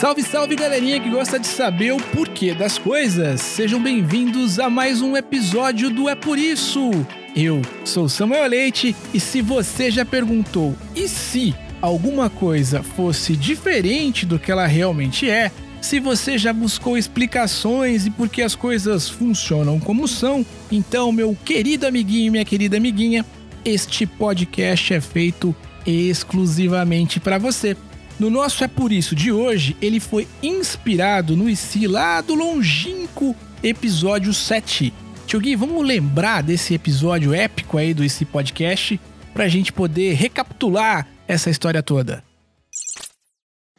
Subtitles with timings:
[0.00, 3.38] Salve, salve galerinha que gosta de saber o porquê das coisas.
[3.42, 6.90] Sejam bem-vindos a mais um episódio do É Por Isso.
[7.36, 14.24] Eu sou Samuel Leite e se você já perguntou e se alguma coisa fosse diferente
[14.24, 19.06] do que ela realmente é, se você já buscou explicações e por que as coisas
[19.06, 23.22] funcionam como são, então, meu querido amiguinho e minha querida amiguinha,
[23.66, 27.76] este podcast é feito exclusivamente para você.
[28.20, 33.34] No nosso É Por Isso de hoje, ele foi inspirado no IC lá do longínquo
[33.62, 34.92] episódio 7.
[35.26, 39.00] Tio Gui, vamos lembrar desse episódio épico aí do IC Podcast
[39.32, 42.22] pra gente poder recapitular essa história toda.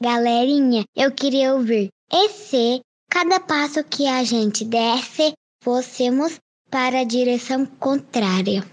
[0.01, 1.89] Galerinha, eu queria ouvir.
[2.11, 2.81] E se
[3.11, 8.65] cada passo que a gente desse, fôssemos para a direção contrária?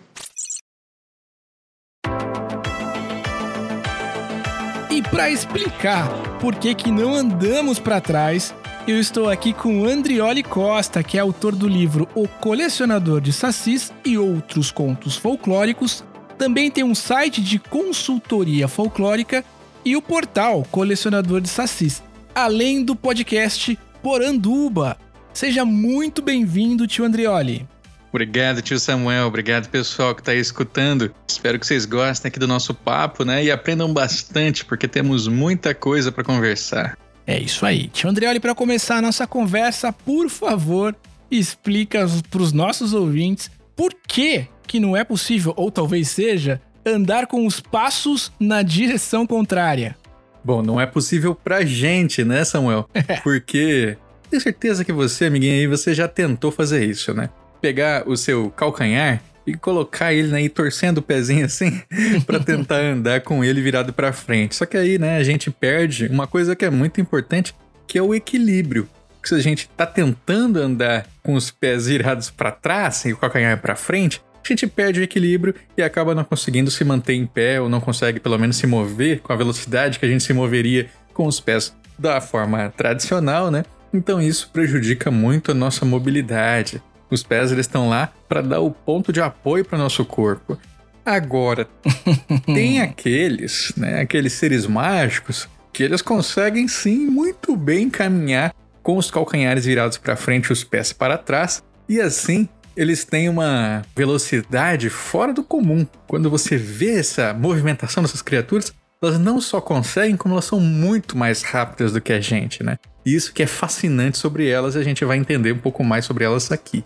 [4.99, 6.09] E para explicar
[6.41, 8.53] por que, que não andamos para trás,
[8.85, 13.93] eu estou aqui com Andrioli Costa, que é autor do livro O Colecionador de Sacis
[14.05, 16.03] e Outros Contos Folclóricos.
[16.37, 19.45] Também tem um site de consultoria folclórica
[19.85, 22.03] e o portal Colecionador de Sacis,
[22.35, 24.99] além do podcast Poranduba.
[25.33, 27.69] Seja muito bem-vindo, tio Andrioli.
[28.11, 29.27] Obrigado, tio Samuel.
[29.27, 31.13] Obrigado, pessoal que está aí escutando.
[31.27, 33.45] Espero que vocês gostem aqui do nosso papo, né?
[33.45, 36.97] E aprendam bastante, porque temos muita coisa para conversar.
[37.27, 37.89] É isso aí.
[37.89, 40.97] Tio Andrioli, para começar a nossa conversa, por favor,
[41.31, 47.27] explica para os nossos ouvintes por que que não é possível, ou talvez seja, andar
[47.27, 49.97] com os passos na direção contrária.
[50.45, 52.89] Bom, não é possível pra gente, né, Samuel?
[53.25, 53.97] Porque
[54.31, 57.31] tenho certeza que você, amiguinho aí, você já tentou fazer isso, né?
[57.61, 61.81] Pegar o seu calcanhar e colocar ele aí torcendo o pezinho assim
[62.27, 64.55] para tentar andar com ele virado para frente.
[64.55, 67.55] Só que aí, né, a gente perde uma coisa que é muito importante,
[67.87, 68.89] que é o equilíbrio.
[69.25, 73.61] Se a gente tá tentando andar com os pés virados para trás e o calcanhar
[73.61, 77.61] para frente, a gente perde o equilíbrio e acaba não conseguindo se manter em pé
[77.61, 80.89] ou não consegue pelo menos se mover com a velocidade que a gente se moveria
[81.13, 83.65] com os pés da forma tradicional, né?
[83.93, 86.83] Então isso prejudica muito a nossa mobilidade.
[87.11, 90.59] Os pés eles estão lá para dar o ponto de apoio para o nosso corpo.
[91.05, 91.67] Agora,
[92.45, 99.11] tem aqueles, né, aqueles seres mágicos que eles conseguem sim muito bem caminhar com os
[99.11, 104.89] calcanhares virados para frente e os pés para trás, e assim eles têm uma velocidade
[104.89, 105.87] fora do comum.
[106.07, 111.17] Quando você vê essa movimentação dessas criaturas, elas não só conseguem, como elas são muito
[111.17, 112.79] mais rápidas do que a gente, né?
[113.05, 116.05] E isso que é fascinante sobre elas, e a gente vai entender um pouco mais
[116.05, 116.85] sobre elas aqui.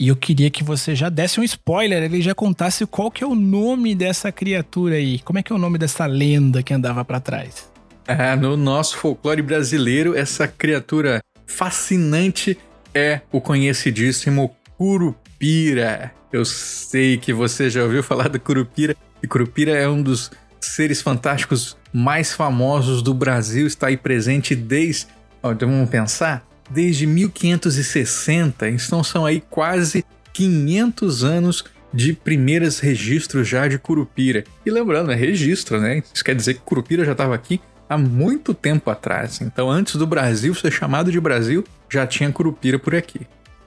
[0.00, 3.26] E eu queria que você já desse um spoiler, ele já contasse qual que é
[3.26, 5.18] o nome dessa criatura aí.
[5.18, 7.70] Como é que é o nome dessa lenda que andava para trás?
[8.08, 12.56] Ah, no nosso folclore brasileiro, essa criatura fascinante
[12.94, 16.14] é o conhecidíssimo Curupira.
[16.32, 21.02] Eu sei que você já ouviu falar do Curupira, e Curupira é um dos seres
[21.02, 25.08] fantásticos mais famosos do Brasil, está aí presente desde.
[25.42, 26.49] Ó, então vamos pensar?
[26.70, 34.44] Desde 1560, então são aí quase 500 anos de primeiros registros já de Curupira.
[34.64, 36.02] E lembrando, é registro, né?
[36.14, 39.40] Isso quer dizer que Curupira já estava aqui há muito tempo atrás.
[39.40, 43.20] Então, antes do Brasil ser chamado de Brasil, já tinha Curupira por aqui.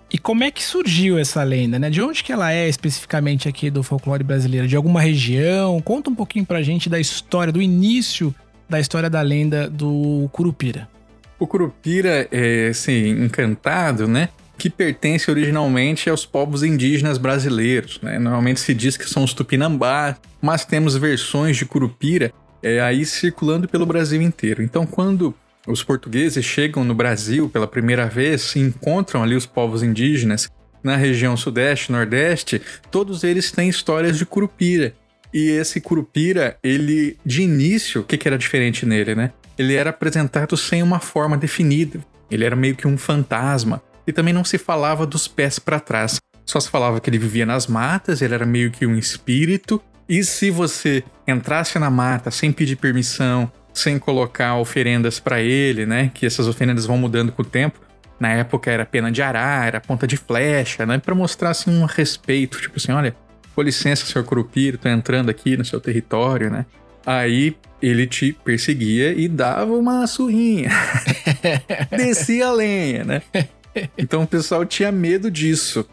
[0.10, 1.90] E como é que surgiu essa lenda, né?
[1.90, 4.68] De onde que ela é especificamente aqui do folclore brasileiro?
[4.68, 5.82] De alguma região?
[5.82, 8.34] Conta um pouquinho pra gente da história, do início
[8.70, 10.88] da história da lenda do Curupira.
[11.44, 14.30] O Curupira é, assim, encantado, né?
[14.58, 18.18] Que pertence originalmente aos povos indígenas brasileiros, né?
[18.18, 22.32] Normalmente se diz que são os Tupinambás, mas temos versões de Curupira
[22.64, 24.64] é, aí circulando pelo Brasil inteiro.
[24.64, 25.36] Então, quando
[25.68, 30.50] os portugueses chegam no Brasil pela primeira vez e encontram ali os povos indígenas
[30.82, 34.94] na região sudeste, nordeste, todos eles têm histórias de curupira.
[35.34, 39.34] E esse curupira, ele de início, o que, que era diferente nele, né?
[39.58, 42.00] Ele era apresentado sem uma forma definida.
[42.30, 43.82] Ele era meio que um fantasma.
[44.06, 46.20] E também não se falava dos pés para trás.
[46.46, 49.82] Só se falava que ele vivia nas matas, ele era meio que um espírito.
[50.10, 56.12] E se você entrasse na mata sem pedir permissão, sem colocar oferendas para ele, né?
[56.14, 57.80] Que essas oferendas vão mudando com o tempo.
[58.20, 60.98] Na época era pena de arar, era ponta de flecha, né?
[60.98, 63.16] Para mostrar assim um respeito, tipo assim, olha,
[63.56, 66.66] com licença, senhor Curupira, tô entrando aqui no seu território, né?
[67.06, 70.70] Aí ele te perseguia e dava uma surrinha.
[71.92, 73.22] Descia a lenha, né?
[73.98, 75.86] Então o pessoal tinha medo disso.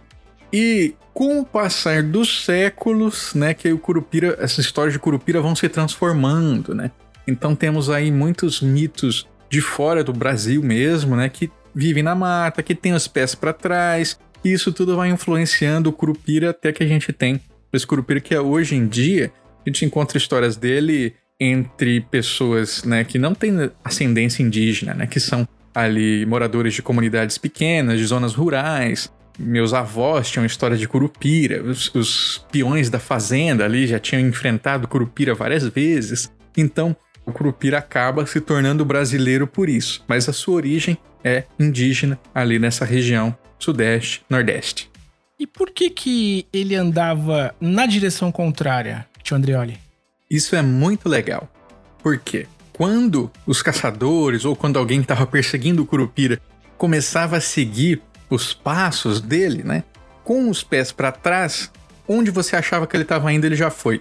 [0.52, 5.54] E com o passar dos séculos, né, que o Curupira, essa história de Curupira vão
[5.54, 6.90] se transformando, né?
[7.26, 12.62] Então temos aí muitos mitos de fora do Brasil mesmo, né, que vivem na mata,
[12.62, 14.18] que tem os pés para trás.
[14.44, 17.40] E isso tudo vai influenciando o Curupira até que a gente tem
[17.72, 19.32] esse Curupira que é hoje em dia,
[19.70, 25.20] a gente encontra histórias dele entre pessoas, né, que não têm ascendência indígena, né, que
[25.20, 29.10] são ali moradores de comunidades pequenas, de zonas rurais.
[29.38, 34.88] Meus avós tinham história de Curupira, os, os peões da fazenda ali já tinham enfrentado
[34.88, 36.30] Curupira várias vezes.
[36.56, 36.94] Então,
[37.24, 42.58] o Curupira acaba se tornando brasileiro por isso, mas a sua origem é indígena ali
[42.58, 44.90] nessa região sudeste, nordeste.
[45.38, 49.06] E por que que ele andava na direção contrária,
[49.38, 49.78] tio?
[50.30, 51.48] Isso é muito legal.
[52.02, 52.46] Por quê?
[52.72, 56.40] Quando os caçadores ou quando alguém estava perseguindo o Curupira
[56.78, 58.00] começava a seguir
[58.30, 59.84] os passos dele, né?
[60.24, 61.70] Com os pés para trás,
[62.08, 64.00] onde você achava que ele estava indo, ele já foi.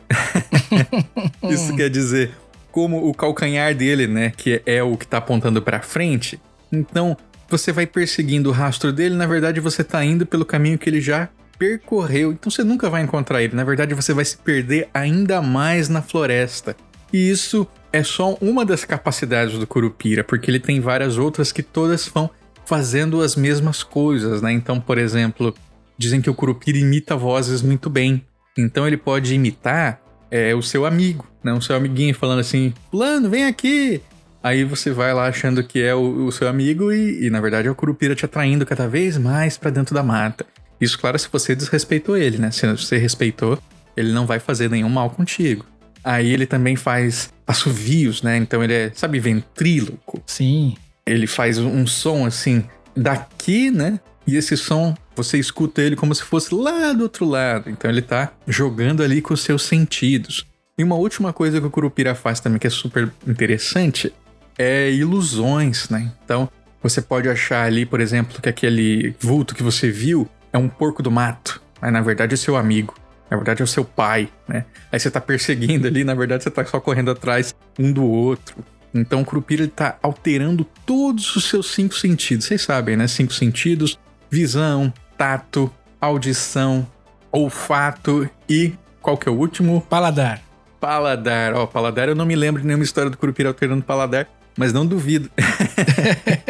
[1.50, 2.32] Isso quer dizer,
[2.72, 6.40] como o calcanhar dele, né, que é o que está apontando para frente.
[6.72, 7.18] Então,
[7.50, 11.02] você vai perseguindo o rastro dele, na verdade você está indo pelo caminho que ele
[11.02, 11.30] já
[11.60, 12.32] percorreu.
[12.32, 13.56] Então você nunca vai encontrar ele.
[13.56, 16.76] Na verdade, você vai se perder ainda mais na floresta.
[17.12, 21.62] E isso é só uma das capacidades do Curupira, porque ele tem várias outras que
[21.62, 22.30] todas vão
[22.66, 24.52] fazendo as mesmas coisas, né?
[24.52, 25.54] Então, por exemplo,
[25.98, 28.24] dizem que o Curupira imita vozes muito bem.
[28.58, 30.00] Então ele pode imitar
[30.32, 31.52] é, o seu amigo, né?
[31.52, 34.02] O seu amiguinho falando assim, Fulano, vem aqui!
[34.42, 37.68] Aí você vai lá achando que é o, o seu amigo e, e, na verdade
[37.68, 40.46] é o Curupira te atraindo cada vez mais para dentro da mata.
[40.80, 42.52] Isso, claro, se você desrespeitou ele, né?
[42.52, 43.62] Se você respeitou,
[43.96, 45.66] ele não vai fazer nenhum mal contigo.
[46.04, 48.38] Aí ele também faz assovios, né?
[48.38, 50.22] Então ele é, sabe, ventríloco.
[50.26, 50.76] Sim.
[51.06, 52.64] Ele faz um som assim
[52.96, 54.00] daqui, né?
[54.26, 57.70] E esse som você escuta ele como se fosse lá do outro lado.
[57.70, 60.46] Então ele tá jogando ali com os seus sentidos.
[60.78, 64.14] E uma última coisa que o Curupira faz também que é super interessante
[64.58, 66.12] é ilusões, né?
[66.24, 66.50] Então
[66.82, 71.04] você pode achar ali, por exemplo, que aquele vulto que você viu é um porco
[71.04, 72.96] do mato, mas na verdade é seu amigo.
[73.30, 74.66] Na verdade é o seu pai, né?
[74.92, 78.56] Aí você tá perseguindo ali, na verdade você tá só correndo atrás um do outro.
[78.94, 82.46] Então o Curupira ele tá alterando todos os seus cinco sentidos.
[82.46, 83.08] Vocês sabem, né?
[83.08, 84.00] Cinco sentidos:
[84.32, 86.88] visão, tato, audição,
[87.32, 89.82] olfato e qual que é o último?
[89.82, 90.42] Paladar.
[90.80, 91.54] Paladar.
[91.54, 94.28] Ó, paladar eu não me lembro de nenhuma história do Curupira alterando paladar,
[94.58, 95.30] mas não duvido.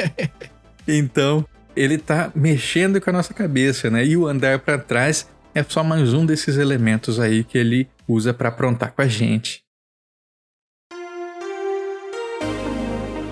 [0.88, 1.46] então,
[1.76, 4.06] ele tá mexendo com a nossa cabeça, né?
[4.06, 8.34] E o andar para trás é só mais um desses elementos aí que ele usa
[8.34, 9.64] para aprontar com a gente.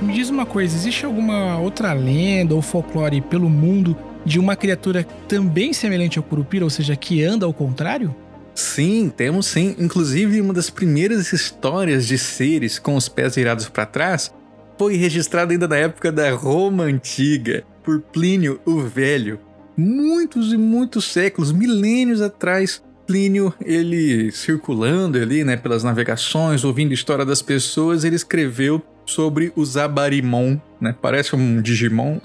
[0.01, 5.03] Me diz uma coisa, existe alguma outra lenda ou folclore pelo mundo de uma criatura
[5.27, 8.15] também semelhante ao Curupira, ou seja, que anda ao contrário?
[8.53, 9.75] Sim, temos sim.
[9.77, 14.33] Inclusive, uma das primeiras histórias de seres com os pés virados para trás
[14.77, 19.39] foi registrada ainda na época da Roma Antiga, por Plínio o Velho.
[19.77, 27.23] Muitos e muitos séculos, milênios atrás, Plínio, ele circulando ali, né, pelas navegações, ouvindo história
[27.23, 30.93] das pessoas, ele escreveu sobre o Zabarimon, né?
[31.01, 32.19] Parece um Digimon,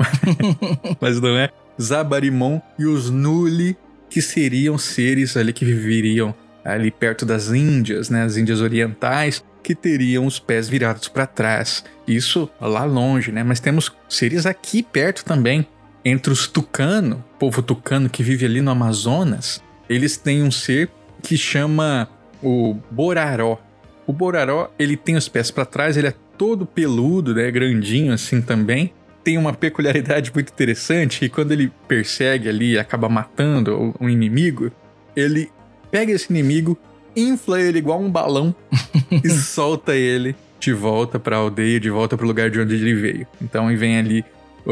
[1.01, 1.51] mas não é.
[1.81, 3.77] Zabarimon e os Nuli,
[4.11, 9.75] que seriam seres ali que viveriam ali perto das Índias, né, as Índias Orientais, que
[9.75, 11.85] teriam os pés virados para trás.
[12.07, 13.43] Isso lá longe, né?
[13.43, 15.67] Mas temos seres aqui perto também.
[16.05, 20.91] entre os tucano, povo tucano que vive ali no Amazonas, eles têm um ser
[21.23, 22.09] que chama
[22.43, 23.59] o boraró.
[24.07, 28.43] O boraró, ele tem os pés para trás, ele é todo peludo, né, grandinho assim
[28.43, 28.93] também.
[29.23, 34.73] Tem uma peculiaridade muito interessante que quando ele persegue ali acaba matando um inimigo,
[35.15, 35.49] ele
[35.91, 36.77] pega esse inimigo,
[37.15, 38.55] infla ele igual um balão
[39.11, 42.75] e solta ele de volta para a aldeia, de volta para o lugar de onde
[42.75, 43.27] ele veio.
[43.41, 44.25] Então aí vem ali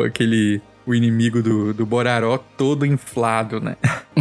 [0.06, 3.76] aquele o inimigo do, do Boraró todo inflado, né?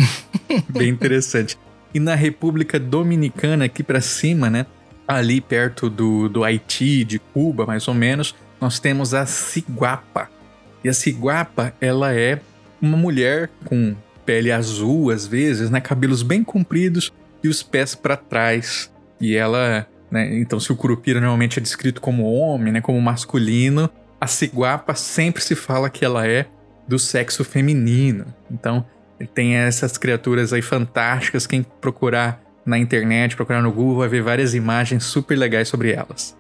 [0.70, 1.58] Bem interessante.
[1.94, 4.66] E na República Dominicana, aqui para cima, né?
[5.08, 10.30] Ali perto do, do Haiti, de Cuba, mais ou menos, nós temos a ciguapa.
[10.84, 12.40] E a ciguapa, ela é
[12.82, 13.96] uma mulher com
[14.26, 15.82] pele azul, às vezes, né?
[15.82, 17.12] Cabelos bem compridos
[17.44, 18.92] e os pés para trás.
[19.20, 20.40] E ela, né?
[20.40, 22.82] Então, se o curupira normalmente é descrito como homem, né?
[22.82, 26.46] Como masculino, a ciguapa sempre se fala que ela é
[26.88, 28.26] do sexo feminino.
[28.52, 28.86] Então,
[29.34, 31.46] tem essas criaturas aí fantásticas.
[31.46, 36.38] Quem procurar na internet, procurar no Google, vai ver várias imagens super legais sobre elas.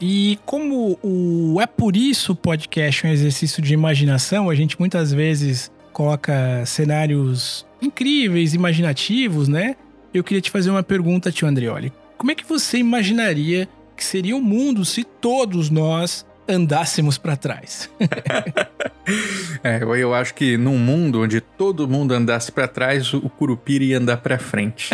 [0.00, 5.12] E como o É Por Isso podcast é um exercício de imaginação, a gente muitas
[5.12, 9.74] vezes coloca cenários incríveis, imaginativos, né?
[10.18, 11.92] Eu queria te fazer uma pergunta, tio Andreoli.
[12.16, 17.90] Como é que você imaginaria que seria o mundo se todos nós andássemos para trás.
[19.62, 23.98] é, eu acho que num mundo onde todo mundo andasse para trás, o Curupira ia
[23.98, 24.88] andar para frente.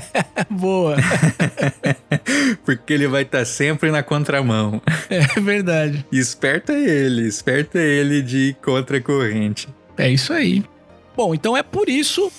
[0.50, 0.96] Boa.
[2.64, 4.82] Porque ele vai estar tá sempre na contramão.
[5.08, 6.04] É verdade.
[6.12, 9.68] E esperta ele, esperta ele de contracorrente.
[9.96, 10.62] É isso aí.
[11.16, 12.30] Bom, então é por isso,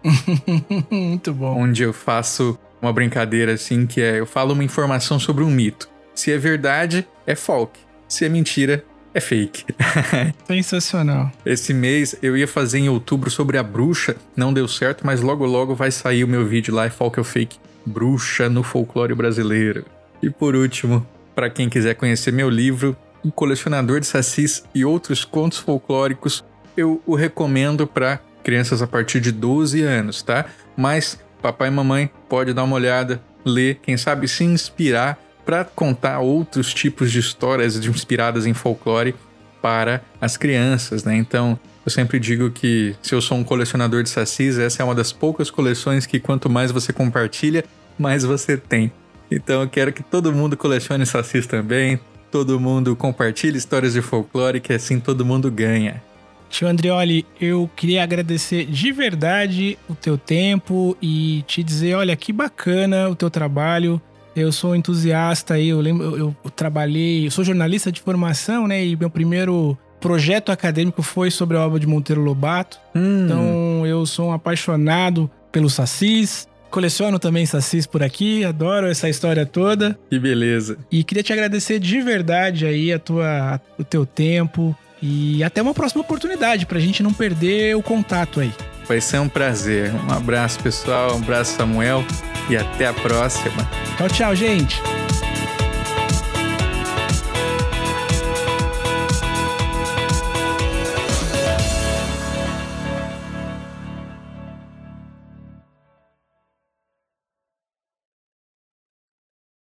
[0.91, 1.61] muito bom.
[1.61, 5.87] Onde eu faço uma brincadeira assim que é eu falo uma informação sobre um mito.
[6.19, 7.79] Se é verdade, é folk.
[8.05, 8.83] Se é mentira,
[9.13, 9.63] é fake.
[10.45, 11.31] Sensacional.
[11.45, 15.45] Esse mês eu ia fazer em outubro sobre a bruxa, não deu certo, mas logo
[15.45, 19.85] logo vai sair o meu vídeo lá, Folk ou Fake, Bruxa no Folclore Brasileiro.
[20.21, 25.23] E por último, para quem quiser conhecer meu livro, O Colecionador de Sacis e Outros
[25.23, 26.43] Contos Folclóricos,
[26.75, 30.47] eu o recomendo para crianças a partir de 12 anos, tá?
[30.75, 35.17] Mas papai e mamãe pode dar uma olhada, ler, quem sabe se inspirar
[35.49, 39.15] para contar outros tipos de histórias inspiradas em folclore
[39.59, 41.17] para as crianças, né?
[41.17, 44.93] Então, eu sempre digo que se eu sou um colecionador de sacis, essa é uma
[44.93, 47.65] das poucas coleções que quanto mais você compartilha,
[47.97, 48.91] mais você tem.
[49.31, 51.99] Então, eu quero que todo mundo colecione sacis também,
[52.31, 55.99] todo mundo compartilhe histórias de folclore, que assim todo mundo ganha.
[56.47, 62.31] Tio Andrioli, eu queria agradecer de verdade o teu tempo e te dizer, olha, que
[62.31, 63.99] bacana o teu trabalho.
[64.39, 68.83] Eu sou entusiasta aí, eu lembro, eu, eu trabalhei, eu sou jornalista de formação, né?
[68.85, 72.79] E meu primeiro projeto acadêmico foi sobre a obra de Monteiro Lobato.
[72.95, 73.25] Hum.
[73.25, 76.47] Então eu sou um apaixonado pelo Sacis.
[76.69, 79.97] Coleciono também sacis por aqui, adoro essa história toda.
[80.07, 80.77] Que beleza.
[80.91, 85.73] E queria te agradecer de verdade aí a tua, o teu tempo e até uma
[85.73, 88.51] próxima oportunidade pra gente não perder o contato aí.
[88.89, 89.93] Vai ser um prazer.
[89.93, 91.13] Um abraço, pessoal.
[91.13, 92.03] Um abraço, Samuel.
[92.49, 93.69] E até a próxima.
[93.95, 94.81] Tchau, tchau, gente.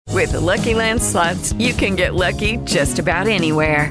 [0.08, 3.90] With the Lucky Land slots, you can get lucky just about anywhere.